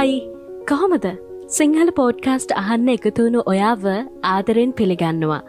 [0.00, 0.12] හයි
[0.68, 1.06] කොහොමද
[1.54, 3.82] සිංහල පෝඩ්කාස්ට් අහන්න එකතුවුණු ඔයාව
[4.28, 5.40] ආදරෙන් පිළිගන්නවා.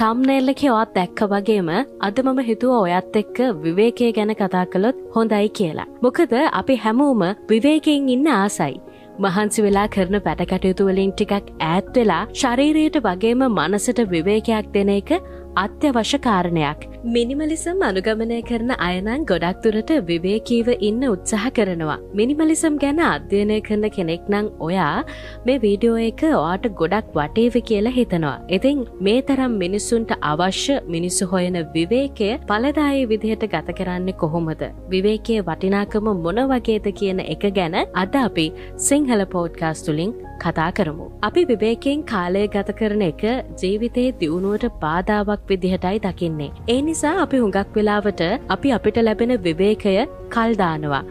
[0.00, 1.68] තම්නෙල්ලක ඔත් දැක්ක වගේම
[2.06, 5.88] අද මම හිතුව ඔයත් එක්ක විවේකය ගැන කතා කළොත් හොඳයි කියලා.
[6.04, 8.80] මොකද අපි හැමෝම විවේකයෙන් ඉන්න ආසයි.
[9.18, 15.12] මහන්සි වෙලා කරන පැටකටයුතුවලින් ටිකක් ඈත් වෙලා ශරීරයට වගේම මනසට විවේකයක් දෙන එක
[15.56, 16.80] අත්‍යවශ්‍ය කාරණයක්.
[17.04, 21.98] මිනිමලිසම් අනුගමනය කරන අයනන් ගොඩක් තුරට විවේකීව ඉන්න උත්සාහ කරනවා.
[22.18, 25.04] මිනිමලිසම් ගැන අධ්‍යයනය කරන කෙනෙක් නං ඔයා
[25.46, 28.34] මේ වීඩියෝ එක ඔයාට ගොඩක් වටේව කියලා හිතනවා.
[28.56, 34.64] ඉතිං මේ තරම් මිනිස්සුන්ට අවශ්‍ය මිනිස්සු හොයන විවේකය පලදායි විදිහට ගත කරන්නේ කොහොමද.
[34.94, 38.48] විවේකයේ වටිනාකම මොන වගේද කියන එක ගැන අද අපි
[38.88, 41.06] සිංහල පෝඩ්කාස්තුලින් කතා කරමු.
[41.22, 43.24] අපි විවේකෙන් කාලය ගත කරන එක
[43.62, 46.52] ජීවිතයේ දියුණුවට බාධාවක් විදිහටයි දකින්නේ.
[46.68, 48.22] ඒ නිසා අපි හුඟක් වෙලාවට
[48.54, 49.94] අපි අපිට ලැබෙන විවේකය
[50.34, 51.04] කල්දානවා.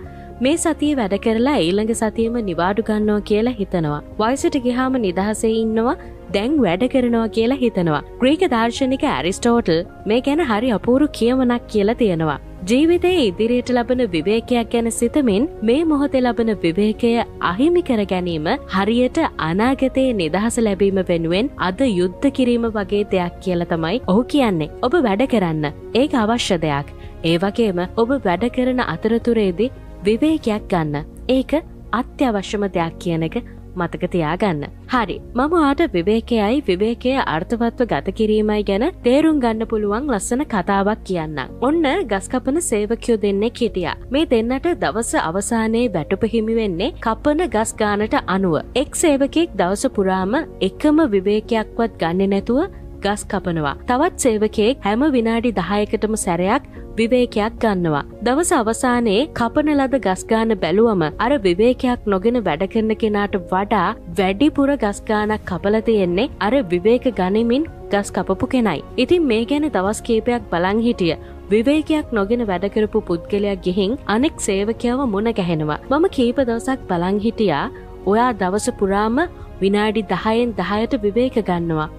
[0.46, 4.02] මේ සතිය වැඩ කරලා ඊළඟ සතියම නිවාඩු ගන්නවා කියලා හිතනවා.
[4.20, 5.96] වයිසට ගිහාම නිදහසේ ඉන්නවා
[6.36, 8.02] දැන් වැඩ කරනවා කියලා හිතනවා.
[8.22, 9.80] ග්‍රීක දර්ශනික ඇරිස්ටෝටල්
[10.12, 12.38] මේ ගැන හරි අපූරු කියවනක් කියලා තියෙනවා.
[12.66, 17.12] ජීවිතයේ ඉදිරියට ලබන විවේකයක් ගැන සිතමින් මේ මොහොතේ ලබන විවේකය
[17.50, 24.04] අහිමි කර ගැනීම හරියට අනාගතයේ නිදහස ලැබීම වෙනුවෙන් අද යුද්ධ කිරීම වගේ දෙයක් කියල තමයි
[24.08, 29.74] ඔහු කියන්නේ ඔබ වැඩ කරන්න ඒක අවශ්‍ය දෙයක් ඒ වගේම ඔබ වැඩ කරන අතරතුරේදී
[30.06, 31.54] විවේකයක් ගන්න ඒක
[31.92, 33.38] අත්‍යවශ්‍යම දෙයක් කියන එක
[33.80, 34.64] මතක තියාගන්න.
[34.94, 41.38] හරි මම ආට විවේකයයි විවේකය අර්ථවත්ව ගත කිරීමයි ගැන තේරුම් ගන්න පුළුවන් ලස්සන කතාවක් කියන්න.
[41.68, 43.96] ඔන්න ගස්කපන සේවකයෝ දෙන්නේ හිටියා.
[44.14, 48.58] මේ දෙන්නට දවස අවසානයේ වැටුප හිමි වෙන්නේ කපන ගස් ගානට අනුව.
[48.76, 50.36] එක් සේවකෙක් දවස පුරාම
[50.70, 52.60] එකම විවේකයක්වත් ගන්න නැතුව
[53.06, 53.78] ගස් කපනවා.
[53.90, 56.64] තවත් සේවකයෙක් හැම විනාඩි දහයකටම සැරයක්
[57.00, 58.04] විවේකයක් ගන්නවා.
[58.26, 63.88] දවස අවසානයේ කපන ලද ගස්ගාන බැලුවම අර විවේකයක් නොගෙන වැඩ කරන කෙනාට වඩා
[64.20, 68.80] වැඩිපුර ගස්ගානක් කපල තියෙන්නේ අර විවේක ගනිමින් ගස් කපපු කෙනයි.
[69.04, 71.18] ඉතින් මේ ගැන දවස් කේපයක් බලං හිටිය.
[71.52, 75.80] විවේකයක් නොගෙන වැඩකරපු පුද්ගලයක් ගිහින් අනෙක් සේවකයාව මුණ ගැහෙනවා.
[75.92, 77.66] මම කීප දවසක් බලං හිටියා
[78.06, 79.24] ඔයා දවස පුරාම
[79.62, 81.90] විනාඩි දහයෙන් දහයට විවේක ගන්නවා.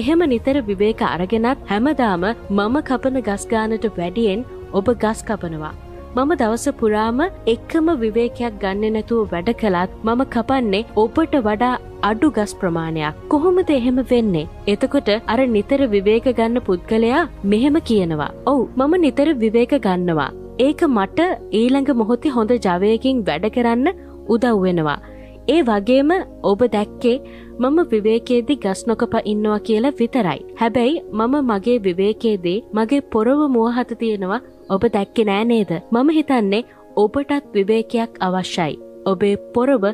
[0.00, 4.40] එහෙම නිතර විවේක අරගෙනත් හැමදාම මම කපන ගස්ගානට වැඩියෙන්
[4.78, 5.72] ඔබ ගස් කපනවා.
[6.16, 7.20] මම දවස පුරාම
[7.52, 11.72] එක්කම විවේකයක් ගන්න නැතුව වැඩ කළත් මම කපන්නේ ඔබට වඩා
[12.10, 13.18] අඩු ගස් ප්‍රමාණයක්.
[13.32, 14.46] කොහොමද එහෙම වෙන්නේ.
[14.74, 18.30] එතකොට අර නිතර විවේක ගන්න පුද්ගලයා මෙහෙම කියනවා.
[18.52, 20.30] ඔවු මම නිතර විවේක ගන්නවා.
[20.66, 21.28] ඒක මට
[21.60, 23.88] ඊළඟ මොහොතේ හොඳ ජවයකින් වැඩ කරන්න
[24.34, 24.98] උදව්වෙනවා.
[25.48, 26.10] ඒ වගේම
[26.50, 27.16] ඔබ දැක්කේ
[27.60, 30.40] මම විවේකේදී ගස් නොකප ඉන්නවා කියලා විතරයි.
[30.60, 34.40] හැබැයි මම මගේ විවේකේදී මගේ පොරව මුවහත තියෙනවා
[34.74, 35.72] ඔබ දැක්කෙ නෑ නේද.
[35.92, 36.62] මම හිතන්නේ
[36.96, 38.78] ඔබටත් විවේකයක් අවශ්‍යයි.
[39.06, 39.84] ඔබේ පොරව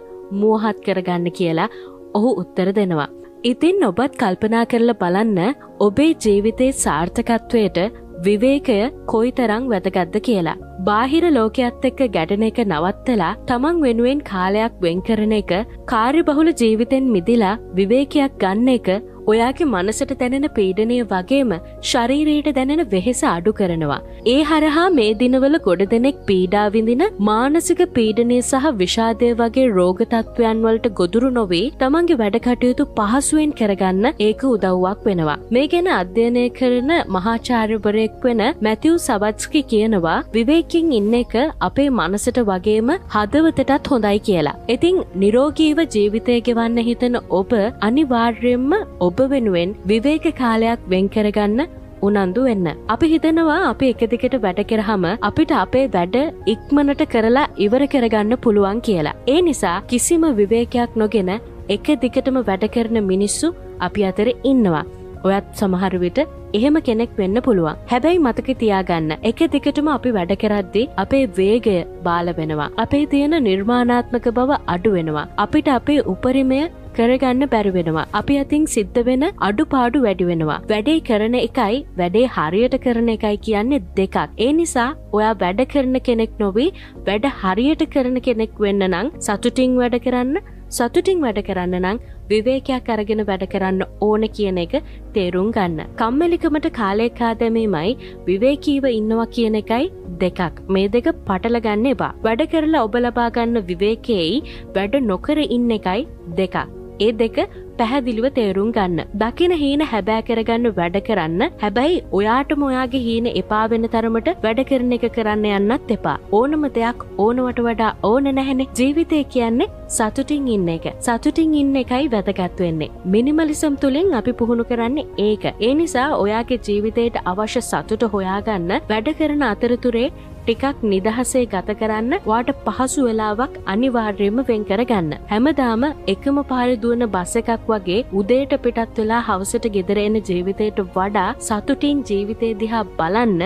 [0.41, 1.73] මුවහත් කරගන්න කියලා
[2.15, 3.11] ඔහු උත්තර දෙනවා.
[3.45, 7.79] ඉතින් ඔබත් කල්පනා කරලා බලන්න ඔබේ ජීවිතේ සාර්ථකත්වයට
[8.27, 8.77] විවේකය
[9.13, 10.59] කොයිතරං වැදගත්ද කියලා.
[10.89, 15.53] බාහිර ලෝකයක්ත් එක්ක ගැටන එක නවත්තලා තමන් වෙනුවෙන් කාලයක් වෙන් කරන එක
[15.93, 18.91] කාර්ය බහුල ජීවිතෙන් මිදිලා විවේකයක් ගන්න එක
[19.31, 21.53] ඔයාගේ මනසට දැනෙන පීඩනය වගේම
[21.91, 24.01] ශරීරයට දැනෙන වෙහෙස අඩු කරනවා.
[24.27, 31.31] ඒ හරහා මේ දිනවල ගොඩ දෙනෙක් පීඩාවිඳින මානසික පීඩනය සහ විෂාදය වගේ රෝගතත්වයන් වලට ගොදුරු
[31.39, 35.39] නොවේ තමන්ගේ වැඩකටයුතු පහසුවෙන් කරගන්න ඒක උදව්වක් වෙනවා.
[35.51, 41.37] මේ ගැන අධ්‍යයනය කරන මහාචාර්යවරයෙක් වෙන මැතිව් සවත්ස්කි කියනවා විවේකින් ඉන්න එක
[41.69, 44.57] අපේ මනසට වගේම හදවතටත් හොඳයි කියලා.
[44.75, 47.53] ඉතිං නිරෝගීව ජීවිතය ගෙවන්න හිතන ඔබ
[47.89, 51.63] අනිවාර්යෙන්ම ඔබ ඔබ වෙනුවෙන් විවේක කාලයක් වෙන් කරගන්න
[52.09, 52.69] උනන්දු වෙන්න.
[52.95, 56.17] අපි හිතනවා අපි එක දිකට වැඩ කරහම අපිට අපේ වැඩ
[56.55, 59.19] ඉක්මනට කරලා ඉවර කරගන්න පුළුවන් කියලා.
[59.35, 61.33] ඒ නිසා කිසිම විවේකයක් නොගෙන
[61.77, 63.51] එක දිගටම වැඩ කරන මිනිස්සු
[63.89, 64.85] අපි අතර ඉන්නවා.
[65.27, 66.19] ඔයත් සමහරවිට
[66.59, 67.79] එහෙම කෙනෙක් වෙන්න පුළුවන්.
[67.93, 72.71] හැබැයි මතක තියාගන්න එක දිගටම අපි වැඩ කරද්දි අපේ වේගය බාල වෙනවා.
[72.85, 75.27] අපේ තියෙන නිර්මාණාත්මක බව අඩු වෙනවා.
[75.45, 76.63] අපිට අපේ උපරිමය
[76.99, 78.07] කරගන්න බැරිවෙනවා.
[78.21, 80.61] අපි අතින් සිද්ධ වෙන අඩුපාඩු වැඩි වෙනවා.
[80.73, 84.17] වැඩේ කරන එකයි වැඩේ හරියට කරන එකයි කියන්නේ දෙකක්.
[84.47, 86.71] ඒ නිසා ඔයා වැඩ කරන කෙනෙක් නොවී
[87.11, 90.37] වැඩ හරියට කරන කෙනෙක් වෙන්න නං සතුටිං වැඩ කරන්න
[90.77, 94.77] සතුටිං වැඩ කරන්න නං විවේකයක් අරගෙන වැඩ කරන්න ඕන කියන එක
[95.17, 95.81] තේරුම් ගන්න.
[96.01, 97.97] කම්මැලිකමට කාලේකා දැමීමයි
[98.29, 99.91] විවේකීව ඉන්නවා කියන එකයි
[100.23, 102.13] දෙකක් මේ දෙක පටල ගන්න එපා.
[102.27, 104.39] වැඩ කරලා ඔබ ලබාගන්න විවේකෙයි
[104.79, 106.07] වැඩ නොකර ඉන්න එකයි
[106.41, 106.57] දෙකක්.
[107.03, 107.37] ඒ දෙක
[107.83, 109.01] පැහැදිලිව තේරුම් ගන්න.
[109.23, 114.97] දකින හීන හැබෑ කරගන්න වැඩ කරන්න හැබැයි ඔයාටම ඔයාගේ හීන එපා වෙන තරමට වැඩ කරන
[114.99, 116.17] එක කරන්න යන්නත් එපා.
[116.39, 120.87] ඕනම දෙයක් ඕනවට වඩා ඕන නැහැනේ ජීවිතය කියන්නේ සතුටින් ඉන්න එක.
[121.07, 122.93] සතුටින් ඉන්න එකයි වැදගත් වෙන්නේ.
[123.15, 125.47] මිනිමලිසම් තුළින් අපි පුහුණු කරන්නේ ඒක.
[125.69, 130.11] ඒ නිසා ඔයාගේ ජීවිතයට අවශ්‍ය සතුට හොයාගන්න වැඩ කරන අතරතුරේ
[130.45, 135.13] ටිකක් නිදහසේ ගත කරන්න වාට පහසු වෙලාවක් අනිවාර්යම වෙන් කරගන්න.
[135.31, 142.51] හැමදාම එකම පාරිදුවන බස් එකක් වගේ උදේට පිටත් වෙලා හවසට ගෙදරෙන ජීවිතයට වඩා සතුටින් ජීවිතය
[142.63, 143.43] දිහා බලන්න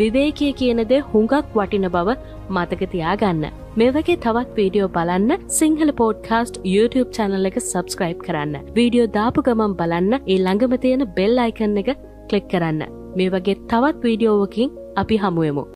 [0.00, 2.18] විවේකය කියනද හුඟක් වටින බව
[2.56, 3.58] මතකතියා ගන්න.
[3.78, 8.70] මේ වගේ තවත් වීඩියෝ බලන්න සිංහල පෝඩ්කාස්ට් YouTube චැනල එක සබස්ක්‍රයිබ් කරන්න.
[8.78, 11.92] වීඩියෝ දාපු ගමන් බලන්න ඒ ළඟම තියෙන බෙල් අයිකන්න එක
[12.30, 12.80] කලික් කරන්න.
[13.18, 15.70] මේ වගේ තවත් වීඩියෝවකින් අපි හමුවමු.